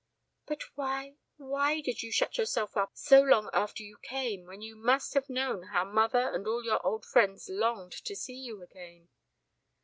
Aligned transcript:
"But 0.47 0.63
why 0.73 1.17
why 1.37 1.79
did 1.79 2.01
you 2.01 2.11
shut 2.11 2.39
yourself 2.39 2.75
up 2.75 2.89
so 2.97 3.21
long 3.21 3.51
after 3.53 3.83
you 3.83 3.99
came 4.01 4.47
when 4.47 4.59
you 4.59 4.75
must 4.75 5.13
have 5.13 5.29
known 5.29 5.67
how 5.73 5.85
mother 5.85 6.33
and 6.33 6.47
all 6.47 6.63
your 6.65 6.83
old 6.83 7.05
friends 7.05 7.47
longed 7.47 7.91
to 8.05 8.15
see 8.15 8.33
you 8.33 8.63
again?" 8.63 9.09